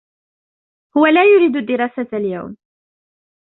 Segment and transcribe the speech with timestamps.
[0.97, 2.55] هو لا يريد الدراسة اليوم.